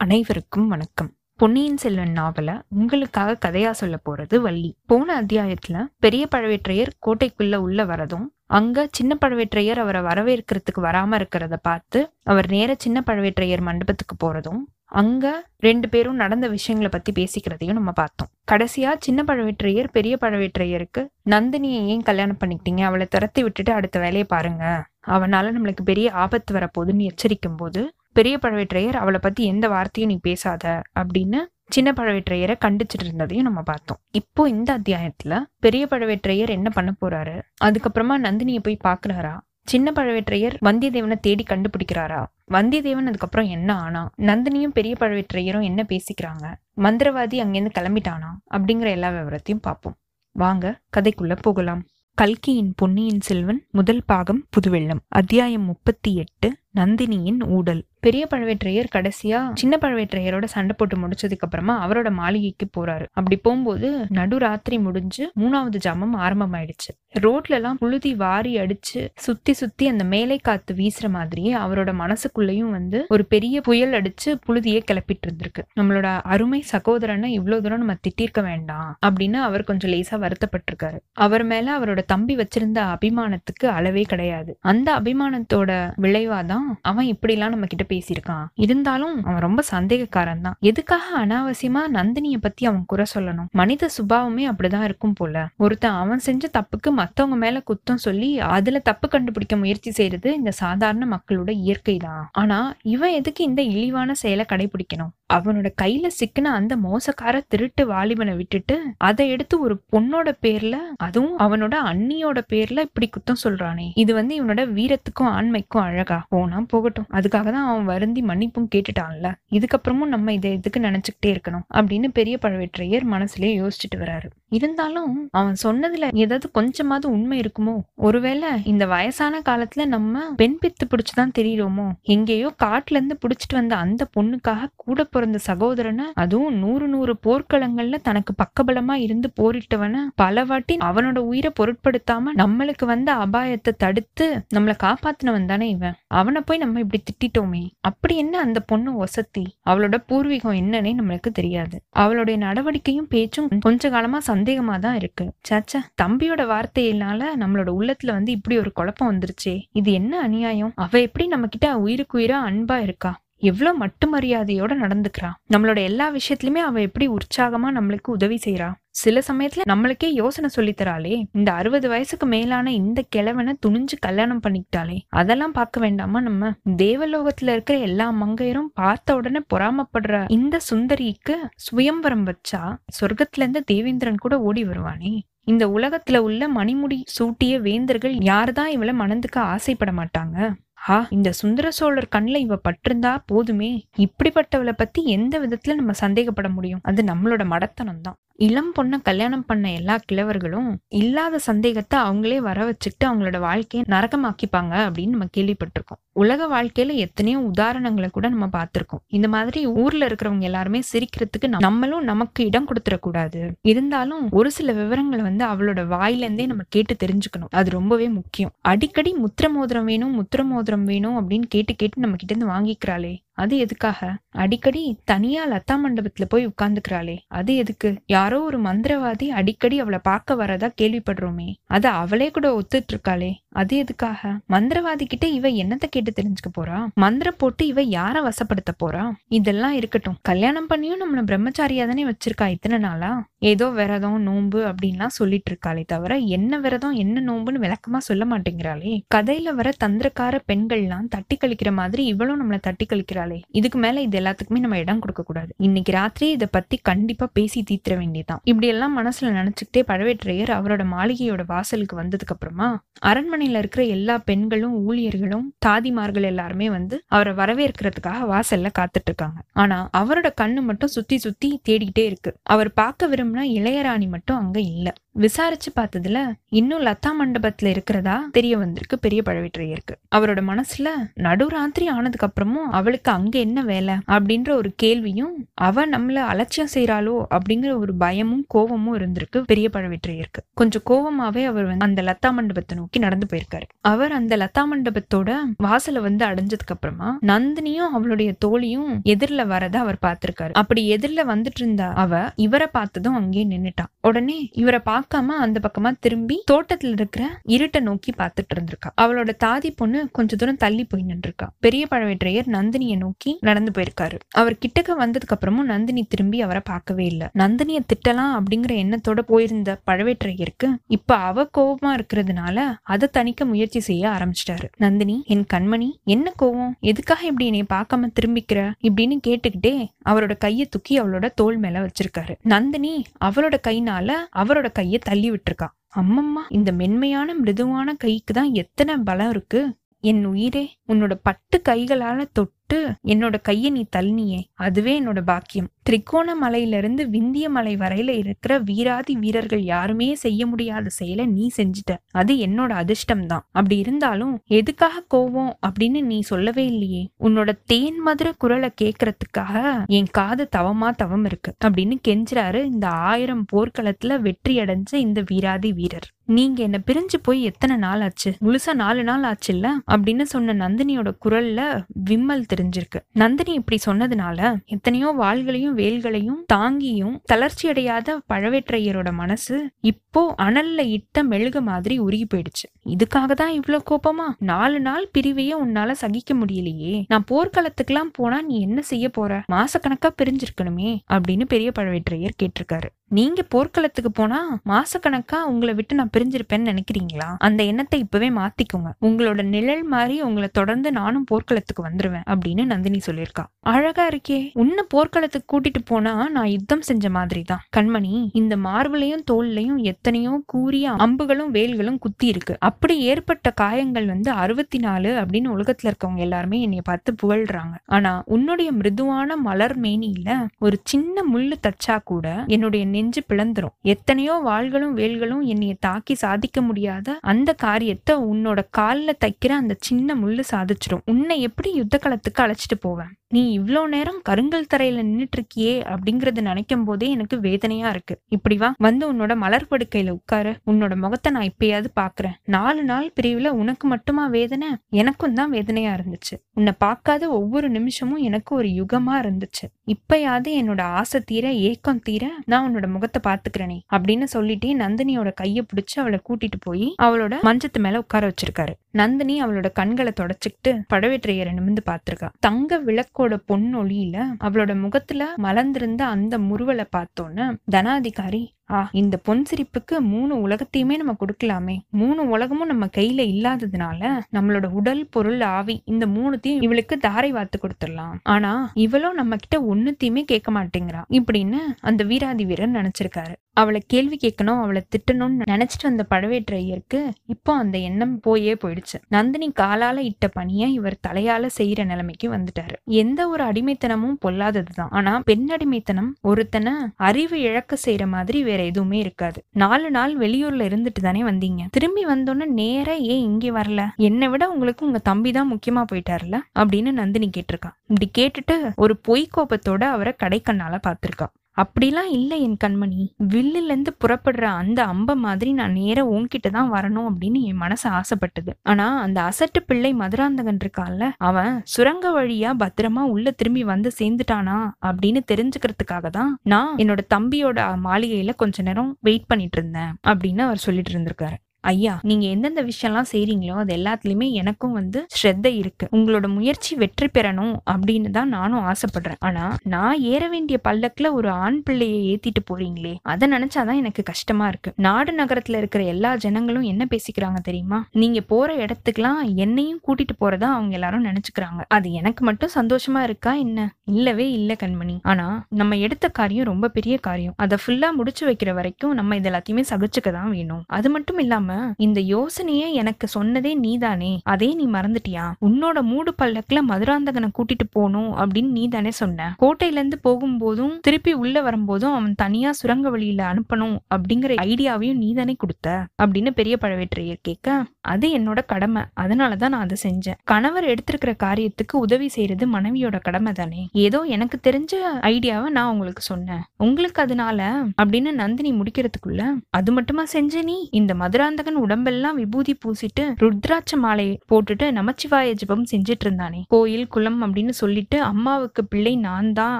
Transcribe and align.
அனைவருக்கும் 0.00 0.68
வணக்கம். 0.68 1.12
பொன்னியின் 1.36 1.76
செல்வன் 1.76 2.12
நாவல 2.12 2.62
உங்களுக்காக 2.68 3.36
கதையா 3.46 3.70
சொல்ல 3.70 3.98
போறது 4.04 4.40
வள்ளி. 4.40 4.76
போன 4.86 5.22
அத்தியாயத்துல 5.22 5.86
பெரிய 5.98 6.28
பழவேற்றையர் 6.34 6.86
கோட்டைக்குள்ள 7.06 7.56
உள்ள 7.56 7.84
வரதும் 7.84 8.26
அங்க 8.46 8.88
சின்ன 8.92 9.16
பழவேற்றையர் 9.20 9.78
அவரை 9.78 10.02
வரவேற்கிறதுக்கு 10.02 10.82
வராம 10.82 11.20
இருக்கிறத 11.20 11.56
பார்த்து 11.62 12.10
அவர் 12.22 12.50
நேர 12.50 12.74
சின்ன 12.78 13.02
பழவேற்றையர் 13.06 13.60
மண்டபத்துக்கு 13.60 14.16
போறதும் 14.16 14.58
அங்க 14.84 15.46
ரெண்டு 15.58 15.88
பேரும் 15.88 16.14
நடந்த 16.14 16.48
விஷயங்களை 16.48 17.00
பத்தி 17.00 17.12
பேசிக்கிறதையும் 17.12 17.72
நம்ம 17.72 17.92
பார்த்தோம். 17.92 18.28
கடைசியா 18.52 18.96
சின்ன 18.98 19.24
பழவேற்றையர் 19.26 19.88
பெரிய 19.92 20.16
பழவேற்றையருக்கு 20.20 21.08
நந்தினியை 21.30 21.86
ஏன் 21.86 22.02
கல்யாணம் 22.02 22.36
பண்ணிக்கிட்டீங்க? 22.40 22.80
அவளை 22.80 23.06
துரத்தி 23.06 23.42
விட்டுட்டு 23.42 23.72
அடுத்த 23.72 23.98
வேலையை 23.98 24.24
பாருங்க. 24.24 24.86
அவனால 25.06 25.52
நம்மளுக்கு 25.52 25.82
பெரிய 25.84 26.12
ஆபத்து 26.12 26.54
வரப்போகுதுன்னு 26.54 27.08
எச்சரிக்கும் 27.08 27.56
போது 27.56 27.94
பெரிய 28.12 28.38
பழவேற்றையர் 28.42 28.92
அவளை 28.92 29.20
பத்தி 29.22 29.44
எந்த 29.44 29.68
வார்த்தையும் 29.68 30.12
நீ 30.12 30.18
பேசாத 30.22 30.82
அப்படின்னு 31.00 31.38
சின்ன 31.68 31.92
பழவேற்றையரை 31.96 32.54
கண்டிச்சிட்டு 32.64 33.04
இருந்ததையும் 33.04 33.44
நம்ம 33.44 33.62
பார்த்தோம். 33.62 33.98
இப்போ 34.10 34.48
இந்த 34.48 34.78
அத்தியாயத்துல 34.78 35.42
பெரிய 35.60 35.86
பழவேற்றையர் 35.90 36.48
என்ன 36.48 36.70
பண்ண 36.70 36.94
போறாரு? 37.00 37.42
அதுக்கப்புறமா 37.64 38.18
நந்தினியை 38.22 38.58
போய் 38.62 38.78
பாக்குறாரா 38.84 39.40
சின்ன 39.64 39.92
பழவேற்றையர் 39.94 40.54
வந்தியத்தேவனை 40.64 41.18
தேடி 41.20 41.44
கண்டுபிடிக்கிறாரா? 41.48 42.26
வந்தியத்தேவன் 42.50 43.06
அதுக்கப்புறம் 43.06 43.48
என்ன 43.48 43.78
ஆனா? 43.78 44.10
நந்தினியும் 44.18 44.68
பெரிய 44.68 44.94
பழவேற்றையரும் 45.00 45.62
என்ன 45.62 45.86
பேசிக்கிறாங்க? 45.88 46.54
மந்திரவாதி 46.76 47.38
அங்கேருந்து 47.38 47.70
கிளம்பிட்டானா? 47.78 48.30
அப்படிங்கிற 48.50 48.90
எல்லா 48.90 49.10
விவரத்தையும் 49.10 49.60
பார்ப்போம். 49.60 49.96
வாங்க 50.32 50.80
கதைக்குள்ள 50.96 51.36
போகலாம். 51.40 51.84
கல்கியின் 52.14 52.72
பொன்னியின் 52.76 53.20
செல்வன் 53.20 53.66
முதல் 53.70 54.02
பாகம் 54.06 54.46
புதுவெள்ளம். 54.50 55.00
அத்தியாயம் 55.08 55.64
முப்பத்தி 55.64 56.16
எட்டு 56.16 56.56
நந்தினியின் 56.74 57.48
ஊடல். 57.48 57.84
பெரிய 58.00 58.26
பழவேற்றையர் 58.30 58.86
கடைசியா 58.94 59.50
சின்ன 59.54 59.78
பழவேற்றையரோட 59.80 60.44
சண்டை 60.44 60.74
போட்டு 60.78 60.96
முடிச்சதுக்கு 60.98 61.38
அப்புறமா 61.38 61.88
அவரோட 61.88 62.10
மாளிகைக்கு 62.10 62.68
போறாரு. 62.78 63.06
அப்படி 63.12 63.36
போகும்போது 63.36 64.06
நடுராத்திரி 64.14 64.80
முடிஞ்சு 64.80 65.32
மூணாவது 65.40 65.78
ஜாமம் 65.84 66.16
ஆரம்பமாயிடுச்சு. 66.16 66.92
ரோட்ல 67.20 67.48
எல்லாம் 67.48 67.78
புழுதி 67.78 68.14
வாரி 68.14 68.56
அடிச்சு 68.56 69.08
சுத்தி 69.16 69.52
சுத்தி 69.52 69.88
அந்த 69.88 70.04
மேலை 70.04 70.38
காத்து 70.38 70.74
வீசுற 70.74 71.08
மாதிரியே 71.08 71.54
அவரோட 71.54 71.92
மனசுக்குள்ளேயும் 71.92 72.70
வந்து 72.70 73.04
ஒரு 73.08 73.24
பெரிய 73.24 73.60
புயல் 73.60 74.02
அடிச்சு 74.02 74.34
புழுதியே 74.46 74.82
கிளப்பிட்டு 74.90 75.26
இருந்திருக்கு. 75.26 75.62
நம்மளோட 75.80 76.20
அருமை 76.22 76.60
சகோதரனை 76.60 77.32
இவ்வளவு 77.32 77.62
தூரம் 77.62 77.78
நம்ம 77.78 77.94
திட்டிருக்க 77.94 78.42
வேண்டாம் 78.42 78.96
அப்படின்னு 79.06 79.32
அவர் 79.32 79.64
கொஞ்சம் 79.64 79.90
லேசா 79.90 80.18
வருத்தப்பட்டிருக்காரு. 80.18 80.98
அவர் 81.12 81.42
மேல 81.42 81.78
அவரோட 81.78 81.98
தம்பி 82.06 82.36
வச்சிருந்த 82.36 82.96
அபிமானத்துக்கு 82.96 83.66
அளவே 83.66 84.02
கிடையாது. 84.02 84.56
அந்த 84.60 85.00
அபிமானத்தோட 85.00 85.92
விளைவாதான் 85.96 86.68
அவன் 86.80 87.06
இப்படிலாம் 87.06 87.48
நம்ம 87.48 87.66
கிட்ட 87.66 87.84
பேசியிருக்கான். 87.90 88.46
இருந்தாலும் 88.64 89.16
அவன் 89.24 89.40
ரொம்ப 89.40 89.64
சந்தேகக்காரன் 89.72 90.40
தான். 90.40 90.56
எதுக்காக 90.70 91.06
அனாவசியமா 91.24 91.82
நந்தினிய 91.92 92.36
பத்தி 92.40 92.66
அவன் 92.66 92.86
குறை 92.86 93.06
சொல்லணும்? 93.14 93.48
மனித 93.52 93.90
சுபாவமே 93.98 94.46
அப்படிதான் 94.50 94.82
இருக்கும் 94.82 95.12
போல. 95.12 95.36
ஒருத்தன் 95.56 95.98
அவன் 96.02 96.18
செஞ்ச 96.18 96.50
தப்புக்கு 96.58 96.90
மத்தவங்க 96.92 97.36
மேல 97.36 97.62
குத்தம் 97.70 98.04
சொல்லி 98.06 98.30
அதுல 98.50 98.78
தப்பு 98.78 99.08
கண்டுபிடிக்க 99.08 99.56
முயற்சி 99.56 99.90
செய்யறது 99.90 100.34
இந்த 100.34 100.50
சாதாரண 100.62 101.06
மக்களோட 101.16 101.50
இயற்கை 101.64 101.96
தான் 101.96 102.24
ஆனா 102.32 102.58
இவன் 102.86 103.12
எதுக்கு 103.12 103.44
இந்த 103.44 103.62
இழிவான 103.62 104.14
செயலை 104.14 104.44
கடைபிடிக்கணும்? 104.48 105.12
அவனோட 105.32 105.66
கையில 105.82 106.06
சிக்கின 106.20 106.42
அந்த 106.42 106.76
மோசக்கார 106.76 107.40
திருட்டு 107.48 107.86
வாலிபனை 107.86 108.36
விட்டுட்டு 108.36 108.82
அதை 108.96 109.28
எடுத்து 109.28 109.60
ஒரு 109.60 109.80
பொண்ணோட 109.92 110.32
பேர்ல 110.42 110.76
அதுவும் 110.96 111.38
அவனோட 111.38 111.74
அண்ணியோட 111.84 112.40
பேர்ல 112.52 112.80
இப்படி 112.80 113.10
குத்தம் 113.10 113.44
சொல்றானே. 113.44 113.90
இது 113.94 114.14
வந்து 114.14 114.44
இவனோட 114.44 114.66
வீரத்துக்கும் 114.78 115.28
ஆண்மைக்கும் 115.28 115.82
அழகா. 115.82 116.26
போனா 116.28 116.64
போகட்டும். 116.68 117.06
அதுக்காக 117.12 117.28
தான் 117.28 117.66
அவன் 117.66 117.84
வருந்தி 117.84 118.22
மன்னிப்பும் 118.22 118.68
கேட்டுட்டான்ல. 118.74 119.34
இதுக்கப்புறமும் 119.50 120.06
நம்ம 120.06 120.32
இதை 120.32 120.52
எதுக்கு 120.52 120.80
நினைச்சுக்கிட்டே 120.80 121.26
இருக்கணும்? 121.26 121.62
அப்படின்னு 121.74 122.08
பெரிய 122.08 122.38
பழவேற்றையர் 122.42 123.06
மனசுலயே 123.12 123.52
யோசிச்சுட்டு 123.62 123.96
வராரு. 123.96 124.28
இருந்தாலும் 124.48 125.28
அவன் 125.32 125.54
சொன்னதுல 125.62 126.14
ஏதாவது 126.14 126.50
கொஞ்சமாவது 126.50 127.10
உண்மை 127.10 127.40
இருக்குமோ? 127.40 127.80
ஒருவேளை 127.94 128.48
இந்த 128.64 128.86
வயசான 128.86 129.42
காலத்துல 129.48 129.84
நம்ம 129.86 130.32
பெண் 130.36 130.58
பித்து 130.62 130.88
பிடிச்சுதான் 130.88 131.30
தெரியுறோமோ? 131.38 131.92
எங்கேயோ 132.02 132.54
காட்டுல 132.62 132.90
இருந்து 132.90 133.18
பிடிச்சிட்டு 133.22 133.52
வந்த 133.52 133.76
அந்த 133.76 134.06
பொண்ணுக்காக 134.20 134.66
கூட 134.76 135.08
பிறந்த 135.20 135.38
சகோதரனை 135.46 136.04
அதுவும் 136.14 136.54
நூறு 136.54 136.88
நூறு 136.88 137.14
போர்க்களங்கள்ல 137.26 137.96
தனக்கு 138.02 138.32
பக்கபலமா 138.42 138.94
இருந்து 139.06 139.28
போரிட்டவன 139.40 139.96
பல 140.14 140.44
வாட்டி 140.44 140.74
அவனோட 140.84 141.18
உயிரை 141.30 141.50
பொருட்படுத்தாம 141.60 142.32
நம்மளுக்கு 142.42 142.84
வந்த 142.84 143.10
அபாயத்தை 143.24 143.72
தடுத்து 143.76 144.26
நம்மளை 144.54 144.74
காப்பாத்தினவன் 144.82 145.46
தானே 145.46 145.68
இவன். 145.68 145.96
அவனை 146.10 146.40
போய் 146.44 146.58
நம்ம 146.58 146.80
இப்படி 146.80 147.02
திட்டிட்டோமே. 147.08 147.62
அப்படி 147.80 148.16
என்ன 148.16 148.40
அந்த 148.40 148.60
பொண்ணு 148.60 148.90
ஒசத்தி? 149.04 149.44
அவளோட 149.70 149.96
பூர்வீகம் 150.08 150.58
என்னன்னே 150.60 150.92
நம்மளுக்கு 151.00 151.30
தெரியாது. 151.32 151.76
அவளுடைய 152.02 152.36
நடவடிக்கையும் 152.46 153.08
பேச்சும் 153.08 153.48
கொஞ்ச 153.60 153.90
காலமா 153.90 154.20
சந்தேகமா 154.26 154.78
தான் 154.78 154.94
இருக்கு. 154.94 155.26
சாச்சா 155.48 155.80
தம்பியோட 156.02 156.44
வார்த்தையினால 156.52 157.30
நம்மளோட 157.42 157.72
உள்ளத்துல 157.80 158.12
வந்து 158.12 158.32
இப்படி 158.32 158.58
ஒரு 158.58 158.72
குழப்பம் 158.72 159.10
வந்துருச்சே. 159.10 159.56
இது 159.72 159.90
என்ன 159.92 160.20
அநியாயம்? 160.20 160.72
அவ 160.76 161.00
எப்படி 161.00 161.26
நம்ம 161.26 161.46
கிட்ட 161.46 161.78
உயிருக்கு 161.78 162.18
உயிரா 162.18 162.38
அன்பா 162.50 162.78
இருக்கா? 162.82 163.12
எவ்வளோ 163.40 163.72
மட்டு 163.72 164.18
மரியாதையோட 164.18 164.72
நடந்துக்கிறா. 164.82 165.30
நம்மளோட 165.54 165.78
எல்லா 165.82 166.12
விஷயத்துலயுமே 166.14 166.62
அவ 166.62 166.80
எப்படி 166.80 167.08
உற்சாகமா 167.08 167.68
நம்மளுக்கு 167.78 168.10
உதவி 168.10 168.38
செய்யறா 168.44 168.68
சில 168.92 169.22
சமயத்துல 169.28 169.64
நம்மளுக்கே 169.68 170.08
யோசனை 170.12 170.48
சொல்லித்தராளே 170.56 171.24
இந்த 171.32 171.52
அறுபது 171.52 171.88
வயசுக்கு 171.88 172.26
மேலான 172.26 172.72
இந்த 172.72 173.04
கிழவனை 173.08 173.52
துணிஞ்சு 173.66 173.96
கல்யாணம் 174.00 174.40
பண்ணிக்கிட்டாலே 174.42 174.98
அதெல்லாம் 175.08 175.52
பார்க்க 175.52 175.80
வேண்டாமா 175.80 176.20
நம்ம? 176.20 176.52
தேவலோகத்துல 176.76 177.52
இருக்கிற 177.52 177.78
எல்லா 177.78 178.12
மங்கையரும் 178.12 178.70
பார்த்த 178.74 179.16
உடனே 179.16 179.40
பொறாமப்படுற 179.54 180.30
இந்த 180.30 180.60
சுந்தரிக்கு 180.70 181.36
சுயம்பரம் 181.56 182.26
வச்சா 182.26 182.62
சொர்க்கத்துல 183.00 183.44
இருந்து 183.44 183.64
தேவேந்திரன் 183.64 184.16
கூட 184.16 184.40
ஓடி 184.40 184.64
வருவானே. 184.64 185.18
இந்த 185.44 185.66
உலகத்துல 185.68 186.16
உள்ள 186.16 186.48
மணிமுடி 186.48 186.98
சூட்டிய 187.18 187.60
வேந்தர்கள் 187.60 188.12
யார்தான் 188.12 188.66
இவளை 188.66 188.94
மணந்துக்க 188.94 189.38
ஆசைப்பட 189.38 189.92
மாட்டாங்க? 189.92 190.36
ஆ 190.80 191.06
இந்த 191.10 191.32
சுந்தர 191.32 191.70
சோழர் 191.70 192.08
கண்ணில் 192.08 192.38
இவ 192.38 192.58
பட்டிருந்தா 192.68 193.18
போதுமே. 193.26 193.70
இப்படிப்பட்டவளை 193.98 194.72
பத்தி 194.72 195.04
எந்த 195.04 195.40
விதத்துல 195.40 195.74
நம்ம 195.74 195.92
சந்தேகப்பட 195.92 196.48
முடியும்? 196.48 196.80
அது 196.82 197.02
நம்மளோட 197.02 197.44
மடத்தனம் 197.46 198.00
தான் 198.00 198.18
இளம் 198.40 198.72
பொண்ணை 198.76 198.96
கல்யாணம் 199.02 199.46
பண்ண 199.46 199.72
எல்லா 199.72 199.98
கிழவர்களும் 200.12 200.68
இல்லாத 200.88 201.38
சந்தேகத்தை 201.38 202.00
அவங்களே 202.00 202.36
வர 202.36 202.64
வச்சுக்கிட்டு 202.64 203.04
அவங்களோட 203.08 203.38
வாழ்க்கையை 203.38 203.82
நரகமாக்கிப்பாங்க 203.88 204.74
அப்படின்னு 204.84 205.06
நம்ம 205.06 205.26
கேள்விப்பட்டிருக்கோம். 205.36 206.00
உலக 206.12 206.46
வாழ்க்கையில 206.48 206.94
எத்தனையோ 206.94 207.38
உதாரணங்களை 207.38 208.10
கூட 208.10 208.28
நம்ம 208.28 208.46
பார்த்திருக்கோம். 208.46 209.02
இந்த 209.06 209.28
மாதிரி 209.28 209.66
ஊர்ல 209.66 210.06
இருக்கிறவங்க 210.06 210.40
எல்லாருமே 210.40 210.80
சிரிக்கிறதுக்கு 210.92 211.48
நம்மளும் 211.58 212.04
நமக்கு 212.04 212.44
இடம் 212.44 212.66
கொடுத்துடக்கூடாது. 212.66 213.52
இருந்தாலும் 213.62 214.30
ஒரு 214.30 214.50
சில 214.50 214.72
விவரங்களை 214.72 215.22
வந்து 215.22 215.46
அவளோட 215.46 215.82
வாயிலேருந்தே 215.94 216.46
நம்ம 216.46 216.62
கேட்டு 216.68 216.96
தெரிஞ்சுக்கணும். 217.06 217.50
அது 217.50 217.70
ரொம்பவே 217.70 218.08
முக்கியம். 218.08 218.52
அடிக்கடி 218.60 219.14
முத்திர 219.14 219.48
மோதிரம் 219.50 219.84
வேணும் 219.84 220.16
முத்திர 220.22 220.44
மோதிரம் 220.44 220.84
வேணும் 220.84 221.18
அப்படின்னு 221.18 221.48
கேட்டு 221.48 221.76
கேட்டு 221.76 222.00
நம்ம 222.00 222.16
கிட்ட 222.16 222.34
இருந்து 222.34 222.54
வாங்கிக்கிறாளே. 222.54 223.14
அது 223.42 223.54
எதுக்காக? 223.58 224.00
அடிக்கடி 224.42 224.82
தனியா 225.04 225.42
லதா 225.50 225.74
மண்டபத்துல 225.82 226.24
போய் 226.28 226.44
உட்கார்ந்துக்கிறாளே. 226.46 227.16
அது 227.28 227.52
எதுக்கு? 227.56 227.88
யாரோ 228.06 228.38
ஒரு 228.40 228.58
மந்திரவாதி 228.60 229.26
அடிக்கடி 229.38 229.76
அவளை 229.80 229.98
பார்க்க 230.02 230.34
வரதா 230.34 230.68
கேள்விப்படுறோமே. 230.80 231.48
அது 231.66 231.88
அவளே 232.02 232.28
கூட 232.30 232.48
ஒத்துட்டு 232.58 232.92
இருக்காளே 232.92 233.30
அது 233.52 233.76
எதுக்காக? 233.76 234.20
மந்திரவாதி 234.48 235.04
கிட்ட 235.04 235.26
இவ 235.28 235.48
என்னத்த 235.62 235.86
கேட்டு 235.90 236.12
தெரிஞ்சுக்க 236.18 236.50
போறா? 236.58 236.78
மந்திரம் 236.94 237.38
போட்டு 237.38 237.66
இவ 237.66 237.82
யார 237.96 238.16
வசப்படுத்த 238.28 238.72
போறா? 238.82 239.04
இதெல்லாம் 239.28 239.72
இருக்கட்டும். 239.72 240.18
கல்யாணம் 240.22 240.68
பண்ணியும் 240.70 241.02
நம்மள 241.04 241.22
பிரம்மச்சாரியா 241.30 241.86
தானே 241.86 242.04
வச்சிருக்கா 242.04 242.48
இத்தனை 242.48 242.78
நாளா? 242.78 243.10
ஏதோ 243.38 243.68
விரதம் 243.70 244.20
நோன்பு 244.22 244.60
அப்படின்லாம் 244.66 245.16
சொல்லிட்டு 245.18 245.50
இருக்காளே 245.52 245.84
தவிர 245.86 246.12
என்ன 246.36 246.58
விரதம் 246.58 246.96
என்ன 247.04 247.24
நோன்புன்னு 247.28 247.64
விளக்கமா 247.66 248.00
சொல்ல 248.08 248.24
மாட்டேங்கிறாளே. 248.24 248.94
கதையில 249.14 249.54
வர 249.54 249.68
தந்திரக்கார 249.84 250.36
பெண்கள்லாம் 250.48 251.08
தட்டி 251.08 251.36
கழிக்கிற 251.36 251.72
மாதிரி 251.72 252.04
இவளும் 252.04 252.40
நம்மளை 252.40 252.60
தட்டி 252.60 252.86
கழிக்கிறாளே 252.86 253.29
இதுக்கு 253.50 253.78
மேல 253.78 254.00
இது 254.00 254.20
எல்லாத்துக்குமே 254.20 254.58
நம்ம 254.58 254.78
இடம் 254.78 254.98
கொடுக்க 254.98 255.22
கூடாது. 255.22 255.54
இன்னைக்கு 255.56 255.92
ராத்திரி 255.92 256.30
இதை 256.30 256.48
பத்தி 256.50 256.76
கண்டிப்பா 256.82 257.28
பேசி 257.32 257.64
தீர்த்திர 257.70 257.96
வேண்டியதான் 257.96 258.40
இப்படி 258.44 258.66
எல்லாம் 258.66 258.98
மனசுல 258.98 259.30
நினைச்சுக்கிட்டே 259.30 259.82
பழவேற்றையர் 259.86 260.52
அவரோட 260.58 260.84
மாளிகையோட 260.90 261.42
வாசலுக்கு 261.46 262.02
வந்ததுக்கு 262.02 262.34
அப்புறமா 262.34 262.68
அரண்மனையில 263.06 263.58
இருக்கிற 263.58 263.84
எல்லா 263.84 264.18
பெண்களும் 264.18 264.76
ஊழியர்களும் 264.88 265.46
தாதிமார்கள் 265.66 266.22
எல்லாருமே 266.22 266.70
வந்து 266.70 267.02
அவரை 267.06 267.32
வரவேற்கிறதுக்காக 267.32 268.26
வாசல்ல 268.26 268.70
காத்துட்டு 268.78 269.08
இருக்காங்க 269.10 269.40
ஆனா 269.52 269.88
அவரோட 269.96 270.28
கண்ணு 270.40 270.60
மட்டும் 270.60 270.88
சுத்தி 270.88 271.18
சுத்தி 271.18 271.60
தேடிக்கிட்டே 271.68 272.04
இருக்கு. 272.04 272.36
அவர் 272.42 272.72
பார்க்க 272.72 273.08
விரும்பினா 273.08 273.44
இளையராணி 273.58 274.08
மட்டும் 274.08 274.36
அங்க 274.36 274.60
இல்ல. 274.60 274.92
விசாரிச்சு 275.16 275.70
பார்த்ததுல 275.80 276.18
இன்னும் 276.48 276.80
லதா 276.80 277.10
மண்டபத்துல 277.20 277.66
இருக்கிறதா 277.66 278.28
தெரிய 278.32 278.58
வந்திருக்கு 278.58 278.98
பெரிய 278.98 279.22
பழவேற்றையருக்கு 279.24 279.94
அவரோட 280.16 280.40
மனசுல 280.46 280.88
நடுராத்திரி 281.14 281.86
ஆனதுக்கு 281.88 282.26
அப்புறமும் 282.26 282.68
அவளுக்கு 282.70 283.10
அங்க 283.10 283.38
என்ன 283.38 283.62
வேலை 283.62 283.94
அப்படின்ற 284.06 284.50
ஒரு 284.50 284.70
கேள்வியும் 284.76 285.34
அவ 285.54 285.86
நம்மள 285.86 286.18
அலட்சியம் 286.32 286.72
செய்யறாளோ 286.74 287.16
அப்படிங்கிற 287.30 287.72
ஒரு 287.78 287.94
பயமும் 287.94 288.44
கோவமும் 288.54 288.96
இருந்திருக்கு 288.98 289.40
பெரிய 289.46 289.68
பழவேற்றையருக்கு 289.72 290.42
கொஞ்சம் 290.54 290.86
கோவமாவே 290.90 291.44
அவர் 291.44 291.64
வந்து 291.64 291.86
அந்த 291.86 292.02
லதா 292.02 292.30
மண்டபத்தை 292.32 292.78
நோக்கி 292.78 292.98
நடந்து 292.98 293.26
போயிருக்காரு. 293.30 293.66
அவர் 293.80 294.12
அந்த 294.12 294.36
லதா 294.36 294.62
மண்டபத்தோட 294.72 295.30
வாசலை 295.56 296.02
வந்து 296.02 296.26
அடைஞ்சதுக்கு 296.26 296.74
அப்புறமா 296.74 297.18
நந்தினியும் 297.26 297.92
அவளுடைய 297.92 298.30
தோழியும் 298.44 298.90
எதிரில 299.08 299.46
வரத 299.46 299.78
அவர் 299.78 299.98
பார்த்திருக்காரு. 300.06 300.52
அப்படி 300.52 300.82
எதிரில 300.94 301.24
வந்துட்டு 301.26 301.60
இருந்த 301.60 301.84
அவ 301.94 302.22
இவரை 302.36 302.66
பார்த்ததும் 302.72 303.14
அங்கேயே 303.14 303.46
நின்னுட்டான் 303.46 303.92
உடனே 304.00 304.38
இவரை 304.54 304.80
பார்க்க 304.84 305.09
பார்க்காம 305.10 305.26
அந்த 305.26 305.60
பக்கமா 305.62 305.96
திரும்பி 306.00 306.44
தோட்டத்துல 306.50 306.90
இருக்கிற 306.90 307.40
இருட்டை 307.48 307.80
நோக்கி 307.80 308.12
பார்த்துட்டு 308.18 308.52
இருந்திருக்கா. 308.54 308.88
அவளோட 309.00 309.30
தாதி 309.44 309.70
பொண்ணு 309.76 310.08
கொஞ்ச 310.12 310.36
தூரம் 310.36 310.56
தள்ளி 310.56 310.84
போய் 310.84 311.04
நின்றுருக்கா. 311.06 311.46
பெரிய 311.60 311.86
பழவேற்றையர் 311.90 312.48
நந்தினியை 312.56 312.96
நோக்கி 312.96 313.38
நடந்து 313.40 313.70
போயிருக்காரு. 313.70 314.18
அவர் 314.30 314.56
கிட்டக்க 314.64 314.90
வந்ததுக்கு 314.98 315.34
அப்புறமும் 315.36 315.70
நந்தினி 315.72 316.02
திரும்பி 316.02 316.40
அவரை 316.40 316.62
பார்க்கவே 316.64 317.04
இல்லை. 317.04 317.26
நந்தினியை 317.38 317.80
திட்டலாம் 317.92 318.36
அப்படிங்கிற 318.38 318.72
எண்ணத்தோட 318.82 319.20
போயிருந்த 319.20 319.78
பழவேற்றையருக்கு 319.86 320.68
இப்ப 320.86 321.16
அவ 321.16 321.48
கோபமா 321.58 321.98
இருக்கிறதுனால 321.98 322.74
அதை 322.82 323.08
தணிக்க 323.12 323.44
முயற்சி 323.44 323.80
செய்ய 323.80 324.08
ஆரம்பிச்சிட்டாரு. 324.08 324.68
நந்தினி 324.76 325.22
என் 325.26 325.46
கண்மணி 325.54 325.90
என்ன 326.04 326.32
கோவம்? 326.42 326.72
எதுக்காக 326.80 327.26
இப்படி 327.26 327.46
என்னை 327.46 327.64
பார்க்காம 327.72 328.10
திரும்பிக்கிற? 328.20 328.72
இப்படின்னு 328.82 329.18
கேட்டுக்கிட்டே 329.28 329.86
அவரோட 330.08 330.36
கையை 330.38 330.66
தூக்கி 330.66 331.00
அவளோட 331.00 331.28
தோல் 331.34 331.58
மேல 331.58 331.80
வச்சிருக்காரு. 331.80 332.34
நந்தினி 332.42 333.04
அவளோட 333.24 333.56
கைனால 333.68 334.08
அவரோட 334.36 334.66
கையை 334.90 335.00
தள்ளி 335.04 335.28
விட்டுருக்கா 335.30 335.66
அம்மம்மா 335.96 336.42
இந்த 336.48 336.72
மென்மையான 336.72 337.34
மிருதுவான 337.34 337.92
கைக்கு 337.94 338.32
தான் 338.34 338.54
எத்தனை 338.54 338.96
பலம் 338.98 339.30
இருக்கு? 339.30 339.60
என் 340.04 340.24
உயிரே 340.24 340.62
உன்னோட 340.88 341.14
பட்டு 341.22 341.56
கைகளால 341.68 342.18
தொட்டு 342.32 342.59
என்னோட 343.04 343.36
கையை 343.42 343.70
நீ 343.70 343.84
தள்ளினியே. 343.96 344.40
அதுவே 344.54 345.00
என்னோட 345.00 345.20
பாக்கியம். 345.20 345.68
திரிகோண 345.82 346.34
மலையிலிருந்து 346.34 347.08
விந்திய 347.08 347.48
மலை 347.48 347.76
வரையில 347.76 348.08
இருக்கிற 348.08 348.58
வீராதி 348.58 349.14
வீரர்கள் 349.14 349.62
யாருமே 349.62 350.14
செய்ய 350.14 350.46
முடியாத 350.46 350.88
செயலை 350.88 351.26
நீ 351.26 351.50
செஞ்சுட்ட. 351.56 351.96
அது 352.10 352.34
என்னோட 352.34 352.68
அதிர்ஷ்டம் 352.68 353.26
தான் 353.26 353.44
அப்படி 353.52 353.76
இருந்தாலும் 353.76 354.42
எதுக்காக 354.46 355.04
கோவம் 355.14 355.52
அப்படின்னு 355.66 356.02
நீ 356.02 356.20
சொல்லவே 356.20 356.66
இல்லையே. 356.66 357.10
உன்னோட 357.20 357.50
தேன் 357.64 358.00
மதுர 358.00 358.32
குரலை 358.32 358.70
கேட்கறதுக்காக 358.82 359.84
என் 359.86 360.10
காது 360.10 360.48
தவமா 360.56 360.90
தவம் 360.90 361.24
இருக்கு 361.24 361.54
அப்படின்னு 361.64 361.96
கெஞ்சுறாரு 362.08 362.64
இந்த 362.64 362.88
ஆயிரம் 362.88 363.44
போர்க்களத்துல 363.52 364.20
வெற்றி 364.20 364.58
அடைஞ்ச 364.58 364.94
இந்த 364.94 365.22
வீராதி 365.30 365.72
வீரர். 365.72 366.08
நீங்க 366.24 366.62
என்ன 366.62 366.82
பிரிஞ்சு 366.86 367.18
போய் 367.22 367.42
எத்தனை 367.42 367.76
நாள் 367.76 368.00
ஆச்சு? 368.00 368.30
முழுசா 368.40 368.72
நாலு 368.74 369.04
நாள் 369.04 369.22
ஆச்சுல்ல 369.22 369.68
அப்படின்னு 369.90 370.22
சொன்ன 370.22 370.68
நந்தினியோட 370.68 371.10
குரல்ல 371.24 371.60
விம்மல் 372.04 372.46
திரு 372.46 372.59
தெரிஞ்சிருக்கு. 372.60 373.02
நந்தினி 373.22 373.54
இப்படி 373.60 373.78
சொன்னதுனால 373.88 374.38
எத்தனையோ 374.76 375.10
வாள்களையும் 375.20 375.76
வேல்களையும் 375.82 376.40
தாங்கியும் 376.54 377.16
தளர்ச்சி 377.32 377.66
அடையாத 377.68 378.18
பழவேற்றையரோட 378.32 379.08
மனசு 379.12 379.56
இப்போ 379.92 380.22
அனல்ல 380.46 380.80
இட்ட 380.96 381.24
மெழுக 381.24 381.60
மாதிரி 381.60 381.96
உருகி 381.98 382.26
போயிடுச்சு. 382.26 382.66
இதுக்காக 382.94 383.32
தான் 383.32 383.52
இவ்வளவு 383.58 383.82
கோபமா? 383.90 384.26
நாலு 384.50 384.80
நாள் 384.80 385.04
பிரிவையே 385.18 385.54
உன்னால 385.64 385.90
சகிக்க 386.02 386.34
முடியலையே. 386.34 386.94
நான் 387.08 387.26
போர்க்களத்துக்கெல்லாம் 387.30 388.12
போனா 388.12 388.38
நீ 388.42 388.56
என்ன 388.60 388.80
செய்ய 388.82 389.08
போற? 389.08 389.32
மாசக்கணக்கா 389.54 390.08
பிரிஞ்சிருக்கணுமே 390.20 390.90
அப்படின்னு 391.14 391.44
பெரிய 391.44 391.70
பழவேற்றையர் 391.78 392.40
கேட்டிருக்காரு. 392.42 392.88
நீங்க 393.18 393.40
போர்க்களத்துக்கு 393.54 394.10
போனா 394.10 394.40
மாசக்கணக்கா 394.70 395.38
உங்களை 395.52 395.72
விட்டு 395.74 395.94
நான் 395.94 396.12
பிரிஞ்சிருப்பேன்னு 396.16 396.70
நினைக்கிறீங்களா? 396.72 397.28
அந்த 397.46 397.60
எண்ணத்தை 397.62 397.98
இப்பவே 398.00 398.28
மாத்திக்கோங்க. 398.30 398.90
உங்களோட 399.06 399.42
நிழல் 399.54 399.84
மாதிரி 399.84 400.16
உங்களை 400.22 400.48
தொடர்ந்து 400.58 400.92
நானும் 400.92 401.26
போர்க்களத்துக்கு 401.30 401.82
வந்துருவேன் 401.88 402.26
அப்படி 402.32 402.49
அப்படின்னு 402.50 402.72
நந்தினி 402.72 402.98
சொல்லியிருக்கா. 403.06 403.42
அழகா 403.72 404.04
இருக்கே 404.10 404.38
உன்னை 404.62 404.82
போர்க்களத்துக்கு 404.92 405.48
கூட்டிட்டு 405.52 405.80
போனா 405.84 406.12
நான் 406.36 406.48
யுத்தம் 406.52 406.84
செஞ்ச 406.88 407.06
மாதிரி 407.16 407.42
தான் 407.50 407.62
கண்மணி 407.76 408.12
இந்த 408.40 408.54
மார்பிளையும் 408.66 409.22
தோல்லையும் 409.30 409.80
எத்தனையோ 409.90 410.32
கூறிய 410.52 410.94
அம்புகளும் 411.04 411.52
வேல்களும் 411.56 411.98
குத்தி 412.04 412.26
இருக்கு. 412.26 412.54
அப்படி 412.68 412.94
ஏற்பட்ட 413.10 413.50
காயங்கள் 413.60 414.06
வந்து 414.06 414.30
அறுபத்தி 414.44 414.78
நாலு 414.86 415.10
அப்படின்னு 415.20 415.52
உலகத்துல 415.56 415.90
இருக்கவங்க 415.90 416.22
எல்லாருமே 416.26 416.60
என்னைய 416.66 416.84
பார்த்து 416.90 417.14
புகழ்றாங்க. 417.22 417.74
ஆனா 417.96 418.12
உன்னுடைய 418.36 418.70
மிருதுவான 418.78 419.36
மலர் 419.46 419.76
மேனியில 419.84 420.28
ஒரு 420.58 420.78
சின்ன 420.92 421.24
முள்ளு 421.32 421.58
தச்சா 421.68 421.98
கூட 422.12 422.26
என்னுடைய 422.56 422.84
நெஞ்சு 422.94 423.22
பிளந்துரும். 423.30 423.74
எத்தனையோ 423.94 424.36
வாள்களும் 424.48 424.96
வேல்களும் 425.00 425.44
என்னைய 425.54 425.74
தாக்கி 425.88 426.16
சாதிக்க 426.24 426.60
முடியாத 426.70 427.18
அந்த 427.32 427.50
காரியத்தை 427.66 428.16
உன்னோட 428.32 428.60
கால்ல 428.80 429.10
தைக்கிற 429.24 429.52
அந்த 429.62 429.76
சின்ன 429.88 430.14
முள்ளு 430.22 430.44
சாதிச்சிடும் 430.52 431.06
உன்னை 431.12 431.38
எப்படி 431.48 431.68
யுத்த 431.80 431.96
களத்துக்கு 432.02 432.29
அழைச்சிட்டு 432.38 432.78
போவேன். 432.80 433.19
நீ 433.32 433.60
இவ்வளோ 433.60 433.86
நேரம் 433.86 434.20
கருங்கல் 434.28 434.66
தரையில 434.74 435.02
நின்னுட்டு 435.02 435.36
இருக்கியே 435.36 435.74
அப்படிங்கறத 435.92 436.40
நினைக்கும் 436.40 436.84
போதே 436.84 437.10
எனக்கு 437.10 437.40
வேதனையா 437.40 437.88
இருக்கு. 437.88 438.14
இப்படி 438.28 438.56
வா. 438.56 438.74
வந்து 438.78 439.12
உன்னோட 439.12 439.36
மலர் 439.36 439.66
படுக்கையில 439.70 440.10
உட்காரு. 440.10 440.52
உன்னோட 440.66 440.96
முகத்தை 440.96 441.32
நான் 441.32 441.50
இப்பயாவது 441.50 441.90
பாக்குறேன். 442.00 442.34
நாலு 442.44 442.84
நாள் 442.84 443.12
பிரிவுல 443.20 443.48
உனக்கு 443.48 443.88
மட்டுமா 443.88 444.26
வேதனை? 444.26 444.68
எனக்கும் 444.90 445.34
தான் 445.34 445.50
வேதனையா 445.50 445.92
இருந்துச்சு. 445.94 446.36
உன்னை 446.54 446.72
பார்க்காத 446.78 447.28
ஒவ்வொரு 447.30 447.70
நிமிஷமும் 447.70 448.22
எனக்கு 448.22 448.56
ஒரு 448.56 448.68
யுகமா 448.68 449.14
இருந்துச்சு. 449.22 449.64
இப்பயாவது 449.86 450.50
என்னோட 450.62 450.80
ஆசை 450.80 451.20
தீர 451.20 451.52
ஏக்கம் 451.52 452.02
தீர 452.02 452.24
நான் 452.46 452.66
உன்னோட 452.66 452.88
முகத்தை 452.88 453.20
பாத்துக்கிறேனே 453.28 453.78
அப்படின்னு 453.96 454.26
சொல்லிட்டே 454.32 454.72
நந்தினியோட 454.76 455.32
கைய 455.42 455.62
பிடிச்சு 455.70 455.96
அவளை 455.96 456.20
கூட்டிட்டு 456.28 456.60
போய் 456.60 456.94
அவளோட 457.02 457.34
மஞ்சத்து 457.42 457.78
மேல 457.78 457.98
உட்கார 457.98 458.32
வச்சிருக்காரு. 458.32 458.74
நந்தினி 458.90 459.42
அவளோட 459.42 459.68
கண்களை 459.72 460.12
தொடச்சுக்கிட்டு 460.20 460.70
படவேற்றையரை 460.92 461.50
நிமிந்து 461.58 461.82
பாத்திருக்கா 461.90 462.28
தங்க 462.40 462.78
விளக்கு 462.78 463.18
விளக்கோட 463.22 463.36
பொன்னொழியில 463.48 464.16
அவளோட 464.40 464.72
முகத்துல 464.80 465.22
மலர்ந்திருந்த 465.36 466.02
அந்த 466.06 466.34
முறுவலை 466.40 466.86
பார்த்தோன்ன 466.96 467.48
தனாதிகாரி 467.70 468.42
ஆ 468.70 468.88
இந்த 468.92 469.16
பொன் 469.16 469.44
சிரிப்புக்கு 469.50 469.98
மூணு 469.98 470.48
உலகத்தையுமே 470.48 470.96
நம்ம 471.00 471.16
கொடுக்கலாமே. 471.20 471.76
மூணு 471.90 472.28
உலகமும் 472.28 472.66
நம்ம 472.66 472.86
கையில 472.86 473.24
இல்லாததுனால 473.34 474.20
நம்மளோட 474.32 474.66
உடல் 474.70 475.06
பொருள் 475.10 475.40
ஆவி 475.40 475.82
இந்த 475.84 476.06
மூணுத்தையும் 476.06 476.62
இவளுக்கு 476.62 476.98
தாரை 476.98 477.32
வாத்து 477.32 477.58
கொடுத்துடலாம். 477.62 478.16
ஆனா 478.22 478.70
இவளும் 478.74 479.14
நம்ம 479.14 479.36
கிட்ட 479.36 479.74
ஒன்னுத்தையுமே 479.74 480.22
கேட்க 480.22 480.52
மாட்டேங்கிறா. 480.52 481.02
இப்படின்னு 481.10 481.60
அந்த 481.80 482.04
வீராதி 482.04 482.44
வீரர் 482.44 482.70
நினைச்சிருக்காரு. 482.70 483.34
அவளை 483.52 483.82
கேள்வி 483.86 484.16
கேட்கணும் 484.22 484.60
அவளை 484.62 484.82
திட்டணும்னு 484.90 485.46
நினைச்சிட்டு 485.50 485.82
வந்த 485.82 486.06
பழவேற்றையருக்கு 486.10 487.00
இப்போ 487.26 487.52
அந்த 487.54 487.78
எண்ணம் 487.78 488.20
போயே 488.20 488.52
போயிடுச்சு. 488.52 488.98
நந்தினி 489.08 489.52
காலால 489.60 489.96
இட்ட 489.96 490.28
பணிய 490.28 490.66
இவர் 490.66 490.98
தலையால 491.08 491.48
செய்யற 491.58 491.84
நிலைமைக்கு 491.84 492.28
வந்துட்டாரு. 492.30 492.76
எந்த 492.84 493.28
ஒரு 493.28 493.44
அடிமைத்தனமும் 493.44 494.16
பொல்லாததுதான். 494.24 494.90
ஆனா 494.90 495.20
பெண் 495.24 495.48
அடிமைத்தனம் 495.48 496.16
ஒருத்தனை 496.20 496.72
அறிவு 496.96 497.40
இழக்க 497.40 497.76
செய்யற 497.86 498.06
மாதிரி 498.06 498.42
வேற 498.42 498.59
எதுவுமே 498.64 498.98
இருக்காது. 498.98 499.44
நாலு 499.50 499.90
நாள் 499.90 500.18
வெளியூர்ல 500.18 500.66
இருந்துட்டு 500.68 501.02
தானே 501.02 501.22
வந்தீங்க. 501.22 501.60
திரும்பி 501.70 502.06
வந்தோன்னே 502.06 502.46
நேரா 502.46 502.92
ஏன் 502.92 503.20
இங்கே 503.20 503.50
வரல? 503.50 503.88
என்னை 503.96 504.28
விட 504.28 504.48
உங்களுக்கு 504.48 504.86
உங்க 504.86 504.98
தம்பி 504.98 505.32
தான் 505.32 505.52
முக்கியமா 505.52 505.84
போயிட்டாருல? 505.92 506.38
அப்படின்னு 506.58 506.90
நந்தினி 506.90 507.30
கேட்டிருக்கா. 507.36 507.70
இப்படி 507.86 508.10
கேட்டுட்டு 508.18 508.74
ஒரு 508.76 508.96
பொய் 508.96 509.28
கோபத்தோட 509.36 509.84
அவரை 509.84 510.12
கடைக்கண்ணால 510.22 510.78
பார்த்திருக்கா. 510.86 511.26
அப்படிலாம் 511.56 512.10
இல்லை 512.10 512.42
என் 512.42 512.56
கண்மணி. 512.64 513.02
வில்லுலருந்து 513.32 513.90
புறப்படுற 514.04 514.42
அந்த 514.42 514.84
அம்ப 514.84 515.14
மாதிரி 515.14 515.52
நான் 515.52 515.72
நேராக 515.72 516.10
உன்கிட்ட 516.10 516.50
தான் 516.50 516.72
வரணும் 516.72 517.08
அப்படின்னு 517.10 517.40
என் 517.42 517.56
மனசு 517.56 517.90
ஆசைப்பட்டது. 517.90 518.52
ஆனா 518.62 519.00
அந்த 519.00 519.20
அசட்டு 519.22 519.60
பிள்ளை 519.66 519.94
மதுராந்தகன் 519.94 520.62
இருக்கான்ல 520.64 521.10
அவன் 521.18 521.60
சுரங்க 521.64 522.22
வழியா 522.22 522.52
பத்திரமா 522.64 523.04
உள்ள 523.14 523.30
திரும்பி 523.30 523.64
வந்து 523.64 523.90
சேர்ந்துட்டானா 523.98 524.58
அப்படின்னு 524.86 525.22
தெரிஞ்சுக்கிறதுக்காக 525.32 526.10
தான் 526.10 526.38
நான் 526.42 526.76
என்னோட 526.76 527.00
தம்பியோட 527.14 527.60
மாளிகையில 527.84 528.34
கொஞ்ச 528.36 528.62
நேரம் 528.62 528.96
வெயிட் 529.00 529.26
பண்ணிட்டு 529.26 529.58
இருந்தேன் 529.58 529.92
அப்படின்னு 530.08 530.38
அவர் 530.38 530.64
சொல்லிட்டு 530.66 530.92
இருந்திருக்காரு. 530.92 531.38
ஐயா 531.64 531.94
நீங்க 532.02 532.26
எந்தெந்த 532.26 532.62
விஷயம்லாம் 532.62 533.08
செய்றீங்களோ 533.12 533.54
அது 533.62 533.72
எல்லாத்துலயுமே 533.76 534.28
எனக்கும் 534.32 534.72
வந்து 534.72 535.06
ஸ்ரத்தை 535.16 535.52
இருக்கு. 535.62 535.86
உங்களோட 535.96 536.26
முயற்சி 536.28 536.72
வெற்றி 536.74 537.06
பெறணும் 537.06 537.54
அப்படின்னு 537.72 538.10
தான் 538.10 538.28
நானும் 538.28 538.66
ஆசைப்படுறேன். 538.72 539.20
ஆனா 539.20 539.44
நான் 539.64 540.00
ஏற 540.00 540.22
வேண்டிய 540.28 540.58
பல்லக்குல 540.68 541.12
ஒரு 541.12 541.30
ஆண் 541.30 541.62
பிள்ளையை 541.62 541.98
ஏத்திட்டு 542.12 542.42
போறீங்களே 542.50 542.94
அதை 543.02 543.28
நினைச்சாதான் 543.30 543.80
எனக்கு 543.82 544.02
கஷ்டமா 544.02 544.48
இருக்கு. 544.48 544.72
நாடு 544.86 545.12
நகரத்துல 545.12 545.56
இருக்கிற 545.56 545.84
எல்லா 545.84 546.16
ஜனங்களும் 546.16 546.66
என்ன 546.72 546.86
பேசிக்கிறாங்க 546.90 547.40
தெரியுமா? 547.48 547.80
நீங்க 547.92 548.20
போற 548.20 548.48
இடத்துக்குலாம் 548.54 549.20
என்னையும் 549.34 549.80
கூட்டிட்டு 549.88 550.16
போறதா 550.20 550.48
அவங்க 550.56 550.74
எல்லாரும் 550.74 551.04
நினைச்சுக்கிறாங்க. 551.04 551.60
அது 551.68 551.92
எனக்கு 551.92 552.24
மட்டும் 552.24 552.54
சந்தோஷமா 552.54 553.02
இருக்கா 553.02 553.34
என்ன? 553.34 553.68
இல்லவே 553.84 554.26
இல்ல 554.30 554.56
கண்மணி. 554.62 554.96
ஆனா 555.02 555.28
நம்ம 555.48 555.76
எடுத்த 555.76 556.08
காரியம் 556.08 556.50
ரொம்ப 556.52 556.68
பெரிய 556.68 556.96
காரியம். 556.98 557.34
அதை 557.36 557.58
ஃபுல்லா 557.62 557.90
முடிச்சு 557.90 558.24
வைக்கிற 558.30 558.50
வரைக்கும் 558.54 558.94
நம்ம 558.94 559.16
இது 559.16 559.30
எல்லாத்தையுமே 559.30 559.64
சகிச்சுக்க 559.72 560.10
தான் 560.12 560.30
வேணும். 560.30 560.62
அது 560.78 560.90
மட்டும் 560.90 561.18
இல்லாம 561.18 561.49
இந்த 561.76 562.00
யோசனையே 562.00 562.72
எனக்கு 562.72 563.08
சொன்னதே 563.14 563.54
நீதானே? 563.54 564.20
அதே 564.24 564.54
நீ 564.54 564.66
மறந்துட்டியா? 564.66 565.32
உன்னோட 565.46 565.82
மூடு 565.82 566.14
பல்லக்குல 566.22 566.58
மதுராந்தகனை 566.68 567.28
கூட்டிட்டு 567.38 567.66
போகணும் 567.70 568.16
அப்படின்னு 568.16 568.48
நீதானே 568.48 568.90
சொன்ன. 568.90 569.36
கோட்டையில 569.40 569.70
இருந்து 569.70 570.00
போகும்போதும் 570.04 570.78
திருப்பி 570.80 571.12
உள்ள 571.12 571.40
வரும்போதும் 571.40 571.92
அவன் 571.92 572.14
தனியா 572.14 572.52
சுரங்க 572.52 572.90
வழியில 572.90 573.34
அனுப்பணும் 573.34 573.76
அப்படிங்கிற 573.94 574.34
ஐடியாவையும் 574.42 574.96
நீதானே 574.96 575.34
கொடுத்த 575.38 575.86
அப்படின்னு 576.02 576.30
பெரிய 576.30 576.56
பழவேற்றையர் 576.60 577.18
கேட்க 577.22 577.64
அது 577.80 578.08
என்னோட 578.08 578.38
கடமை. 578.46 578.82
அதனாலதான் 579.00 579.48
நான் 579.48 579.52
அதை 579.52 579.76
செஞ்சேன். 579.82 580.14
கணவர் 580.24 580.64
எடுத்திருக்கிற 580.64 581.14
காரியத்துக்கு 581.22 581.76
உதவி 581.76 582.08
செய்யறது 582.08 582.50
மனைவியோட 582.50 582.98
கடமை 583.00 583.32
தானே. 583.32 583.68
ஏதோ 583.72 584.02
எனக்கு 584.02 584.38
தெரிஞ்ச 584.42 584.74
ஐடியாவை 585.00 585.48
நான் 585.48 585.72
உங்களுக்கு 585.72 586.02
சொன்னேன். 586.02 586.42
உங்களுக்கு 586.56 587.02
அதனால 587.02 587.62
அப்படின்னு 587.82 588.12
நந்தினி 588.12 588.52
முடிக்கிறதுக்குள்ள 588.52 589.24
அது 589.50 589.72
மட்டுமா 589.72 590.04
செஞ்ச 590.04 590.42
நீ? 590.42 590.68
இந்த 590.70 590.94
மதுராந்தகன் 591.40 591.64
உடம்பெல்லாம் 591.64 592.18
விபூதி 592.20 592.52
பூசிட்டு 592.62 593.02
ருத்ராட்ச 593.22 593.76
மாலை 593.76 594.06
போட்டுட்டு 594.30 594.66
நமச்சிவாய 594.78 595.28
ஜபம் 595.32 595.64
செஞ்சிட்டு 595.70 596.04
இருந்தானே 596.06 596.40
கோயில் 596.48 596.88
குளம் 596.88 597.20
அப்படின்னு 597.24 597.52
சொல்லிட்டு 597.60 597.96
அம்மாவுக்கு 598.02 598.62
பிள்ளை 598.64 598.92
நான் 599.04 599.30
தான் 599.32 599.56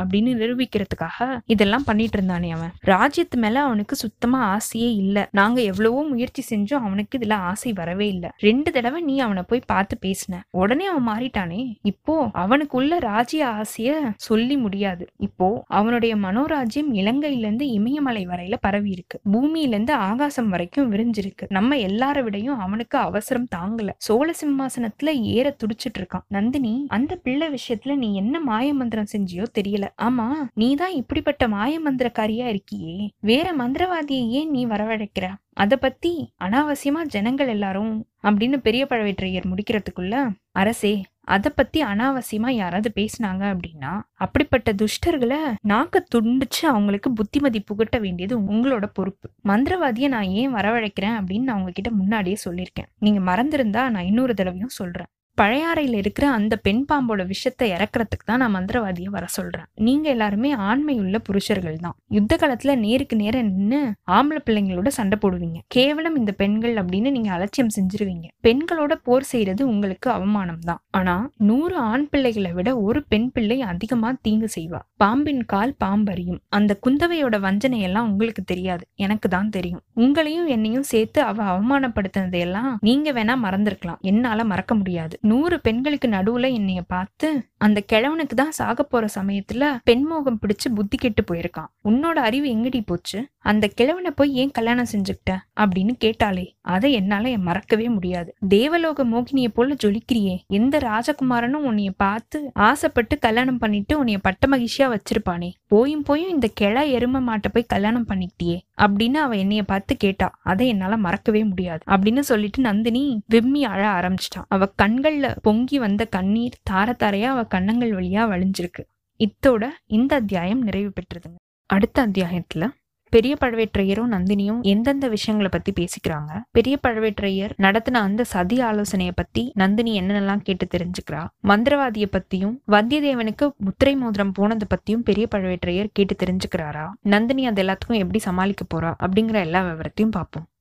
அப்படின்னு 0.00 0.32
நிரூபிக்கிறதுக்காக 0.42 1.18
இதெல்லாம் 1.54 1.86
பண்ணிட்டு 1.86 2.16
இருந்தானே 2.18 2.50
அவன். 2.56 2.72
ராஜ்யத்து 2.92 3.38
மேல 3.44 3.62
அவனுக்கு 3.62 3.96
சுத்தமா 3.96 4.40
ஆசையே 4.54 4.90
இல்ல. 4.94 5.16
நாங்க 5.32 5.58
எவ்வளவோ 5.70 6.02
முயற்சி 6.12 6.44
செஞ்சோம் 6.50 6.84
அவனுக்கு 6.86 7.18
இதுல 7.18 7.38
ஆசை 7.50 7.72
வரவே 7.72 8.08
இல்ல. 8.08 8.26
ரெண்டு 8.38 8.72
தடவை 8.72 9.00
நீ 9.00 9.16
அவனை 9.18 9.44
போய் 9.50 9.64
பார்த்து 9.66 9.96
பேசின. 10.06 10.40
உடனே 10.62 10.86
அவன் 10.92 11.08
மாறிட்டானே. 11.10 11.60
இப்போ 11.92 12.16
அவனுக்குள்ள 12.44 13.00
ராஜ்ய 13.08 13.42
ஆசைய 13.58 13.90
சொல்லி 14.28 14.56
முடியாது. 14.56 15.06
இப்போ 15.18 15.50
அவனுடைய 15.80 16.14
மனோராஜ்யம் 16.26 16.92
இலங்கையில 17.00 17.46
இருந்து 17.46 17.66
இமயமலை 17.78 18.24
வரையில 18.26 18.58
பரவி 18.60 18.90
இருக்கு 18.90 19.16
பூமியில 19.32 19.74
இருந்து 19.76 19.94
ஆகாசம் 20.10 20.50
வரைக்கும் 20.54 20.90
விரிஞ்சிருக்கு. 20.92 21.44
நம்ம 21.56 21.76
எல்லார 21.76 22.22
விடையும் 22.22 22.58
அவனுக்கு 22.58 22.98
அவசரம் 22.98 23.48
தாங்கல. 23.56 23.88
சோழ 23.96 24.34
சிம்மாசனத்துல 24.40 25.06
ஏற 25.06 25.56
துடிச்சிட்டு 25.56 25.98
இருக்கான். 25.98 26.24
நந்தினி 26.28 26.74
அந்த 26.88 27.16
பிள்ளை 27.16 27.48
விஷயத்துல 27.48 27.94
நீ 27.94 28.14
என்ன 28.14 28.40
மாய 28.40 28.74
மந்திரம் 28.74 29.12
செஞ்சியோ 29.12 29.44
தெரியல. 29.58 29.84
ஆமா 30.02 30.28
நீதான் 30.54 30.92
இப்படிப்பட்ட 30.92 31.48
மாய 31.48 31.80
மந்திரக்காரியா 31.80 32.46
இருக்கியே. 32.46 33.08
வேற 33.20 33.54
மந்திரவாதியை 33.58 34.28
ஏன் 34.38 34.50
நீ 34.50 34.66
வரவழைக்கிற? 34.66 35.26
அத 35.52 35.76
பத்தி 35.76 36.32
அனாவசியமா 36.44 37.02
ஜனங்கள் 37.06 37.48
எல்லாரும் 37.48 38.06
அப்படின்னு 38.22 38.56
பெரிய 38.56 38.86
பழவேற்றையர் 38.90 39.52
முடிக்கிறதுக்குள்ள 39.52 40.14
அரசே 40.52 41.04
அதை 41.26 41.52
பத்தி 41.54 41.78
அனாவசியமா 41.82 42.50
யாராவது 42.50 42.90
பேசினாங்க 42.96 43.44
அப்படின்னா 43.52 43.92
அப்படிப்பட்ட 44.14 44.72
துஷ்டர்களை 44.72 45.40
நாக்க 45.68 45.96
துண்டிச்சு 46.14 46.64
அவங்களுக்கு 46.66 47.12
புத்திமதி 47.12 47.60
புகட்ட 47.60 47.98
வேண்டியது 47.98 48.34
உங்களோட 48.40 48.86
பொறுப்பு. 48.92 49.30
மந்திரவாதியை 49.44 50.08
நான் 50.08 50.30
ஏன் 50.40 50.54
வரவழைக்கிறேன் 50.54 51.18
அப்படின்னு 51.20 51.48
நான் 51.48 51.58
உங்ககிட்ட 51.58 51.90
முன்னாடியே 51.90 52.36
சொல்லியிருக்கேன். 52.44 52.90
நீங்க 52.98 53.20
மறந்திருந்தா 53.30 53.84
நான் 53.90 54.08
இன்னொரு 54.10 54.34
தடவையும் 54.34 54.76
சொல்றேன். 54.80 55.10
பழையாறையில் 55.40 55.96
இருக்கிற 56.00 56.26
அந்த 56.36 56.54
பெண் 56.66 56.82
பாம்போட 56.90 57.22
விஷத்தை 57.32 57.66
இறக்குறதுக்கு 57.76 58.26
தான் 58.28 58.40
நான் 58.42 58.54
மந்திரவாதியை 58.56 59.10
வர 59.16 59.24
சொல்கிறேன் 59.36 59.68
நீங்கள் 59.86 60.12
எல்லாருமே 60.14 60.50
ஆண்மையுள்ள 60.68 61.16
புருஷர்கள் 61.28 61.76
தான். 61.86 61.96
யுத்த 62.16 62.36
காலத்தில் 62.36 62.80
நேருக்கு 62.84 63.16
நேர 63.22 63.42
நின்று 63.48 63.80
ஆம்பளை 64.16 64.40
பிள்ளைங்களோட 64.46 64.90
சண்டை 64.98 65.18
போடுவீங்க. 65.24 65.58
கேவலம் 65.76 66.16
இந்த 66.20 66.32
பெண்கள் 66.42 66.76
அப்படின்னு 66.82 67.10
நீங்கள் 67.16 67.34
அலட்சியம் 67.36 67.72
செஞ்சிருவீங்க. 67.76 68.26
பெண்களோட 68.46 68.94
போர் 69.08 69.28
செய்கிறது 69.32 69.62
உங்களுக்கு 69.72 70.10
அவமானம் 70.16 70.62
தான். 70.70 70.80
ஆனால் 70.98 71.26
நூறு 71.50 71.76
ஆண் 71.90 72.06
பிள்ளைகளை 72.12 72.52
விட 72.58 72.68
ஒரு 72.86 73.02
பெண் 73.12 73.28
பிள்ளை 73.36 73.58
அதிகமாக 73.72 74.20
தீங்கு 74.26 74.50
செய்வா. 74.56 74.80
பாம்பின் 75.04 75.44
கால் 75.52 75.74
பாம்பறியும். 75.84 76.40
அந்த 76.58 76.72
குந்தவையோட 76.86 77.36
வஞ்சனையெல்லாம் 77.46 78.08
உங்களுக்கு 78.10 78.44
தெரியாது. 78.52 78.84
எனக்கு 79.06 79.28
தான் 79.36 79.52
தெரியும். 79.58 79.82
உங்களையும் 80.04 80.48
என்னையும் 80.56 80.88
சேர்த்து 80.92 81.20
அவ 81.22 81.44
அவமானப்படுத்தினதையெல்லாம் 81.52 82.72
நீங்கள் 82.88 83.16
வேணா 83.18 83.36
மறந்துருக்கலாம். 83.46 84.00
என்னால் 84.12 84.50
மறக்க 84.52 84.74
முடியாது. 84.74 85.14
நூறு 85.26 85.60
பெண்களுக்கு 85.60 86.08
நடுவுல 86.08 86.52
என்னைய 86.52 86.82
பார்த்து 86.82 87.28
அந்த 87.58 87.82
கிழவனுக்கு 87.92 88.34
தான் 88.36 88.50
சாக 88.50 88.82
போற 88.82 89.06
சமயத்துல 89.14 89.76
பெண்மோகம் 89.84 90.38
பிடிச்சு 90.42 90.68
புத்தி 90.74 90.96
கெட்டு 90.96 91.22
போயிருக்கான். 91.22 91.70
உன்னோட 91.84 92.18
அறிவு 92.28 92.46
எங்கடி 92.46 92.80
போச்சு? 92.86 93.20
அந்த 93.38 93.64
கிழவனை 93.66 94.10
போய் 94.10 94.34
ஏன் 94.34 94.50
கல்யாணம் 94.50 94.92
செஞ்சுக்கிட்ட? 94.92 95.32
அப்படின்னு 95.60 95.92
கேட்டாலே 95.98 96.54
அதை 96.60 96.92
என்னால 96.92 97.38
மறக்கவே 97.38 97.88
முடியாது. 97.88 98.34
தேவலோக 98.48 99.04
மோகினியை 99.04 99.48
போல 99.48 99.74
ஜொலிக்கிறியே. 99.84 100.36
எந்த 100.46 100.78
ராஜகுமாரனும் 100.78 101.66
உன்னைய 101.68 101.90
பார்த்து 101.96 102.50
ஆசைப்பட்டு 102.54 103.18
கல்யாணம் 103.18 103.58
பண்ணிட்டு 103.58 104.04
உன்னைய 104.04 104.16
பட்ட 104.22 104.48
மகிழ்ச்சியா 104.48 104.96
வச்சிருப்பானே. 104.96 105.50
போயும் 105.66 106.02
போயும் 106.02 106.30
இந்த 106.30 106.48
கிழ 106.54 106.84
எரும 106.86 107.20
மாட்டை 107.28 107.50
போய் 107.52 107.64
கல்யாணம் 107.68 108.08
பண்ணிக்கிட்டியே. 108.08 108.58
அப்படின்னு 108.82 109.18
அவ 109.26 109.36
என்னைய 109.36 109.62
பார்த்து 109.62 109.96
கேட்டா. 109.96 110.38
அதை 110.42 110.68
என்னால 110.68 110.96
மறக்கவே 110.96 111.44
முடியாது. 111.44 111.82
அப்படின்னு 111.86 112.20
சொல்லிட்டு 112.20 112.60
நந்தினி 112.62 113.22
விம்மி 113.26 113.64
அழ 113.64 113.88
ஆரம்பிச்சிட்டான் 113.88 114.46
அவ 114.48 114.66
கண்கள் 114.76 115.15
கண்கள்ல 115.16 115.36
பொங்கி 115.42 115.78
வந்த 115.78 116.04
கண்ணீர் 116.04 116.58
தார 116.70 116.94
தாரையா 116.98 117.22
அவ 117.22 117.44
கண்ணங்கள் 117.44 117.90
வழியா 117.90 118.26
வழிஞ்சிருக்கு. 118.26 118.82
இத்தோட 119.18 119.66
இந்த 119.86 120.16
அத்தியாயம் 120.16 120.62
நிறைவு 120.62 120.92
பெற்றதுங்க. 120.92 121.62
அடுத்த 121.66 122.06
அத்தியாயத்துல 122.06 122.68
பெரிய 123.10 123.36
பழவேற்றையரும் 123.40 124.10
நந்தினியும் 124.10 124.60
எந்தெந்த 124.60 125.08
விஷயங்களை 125.08 125.60
பத்தி 125.60 125.72
பேசிக்கிறாங்க? 125.72 126.40
பெரிய 126.50 126.78
பழவேற்றையர் 126.86 127.50
நடத்தின 127.56 127.94
அந்த 127.94 128.24
சதி 128.24 128.60
ஆலோசனைய 128.60 129.10
பத்தி 129.14 129.50
நந்தினி 129.54 130.00
என்னென்னலாம் 130.00 130.42
கேட்டு 130.42 130.66
தெரிஞ்சுக்கிறா? 130.76 131.26
மந்திரவாதிய 131.44 132.04
பத்தியும் 132.12 132.56
வந்தியத்தேவனுக்கு 132.68 133.56
முத்திரை 133.56 133.96
மோதிரம் 133.96 134.32
போனதை 134.32 134.68
பத்தியும் 134.70 135.02
பெரிய 135.04 135.28
பழவேற்றையர் 135.34 135.90
கேட்டு 135.92 136.16
தெரிஞ்சுக்கிறாரா? 136.24 136.88
நந்தினி 137.00 137.46
அது 137.46 137.62
எல்லாத்துக்கும் 137.62 137.96
எப்படி 137.96 138.18
சமாளிக்க 138.18 138.64
போறா? 138.74 138.94
அப்படிங்கிற 139.00 139.34
எல்லா 139.34 139.64
விவரத்தையும் 139.64 140.10
பார்ப்போம். 140.10 140.46